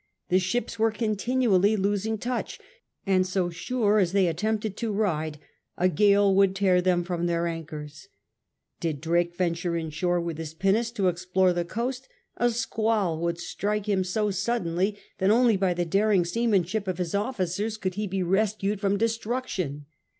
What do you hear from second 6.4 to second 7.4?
tear them from